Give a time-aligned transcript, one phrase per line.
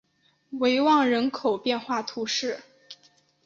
[0.53, 2.61] 维旺人口变化图示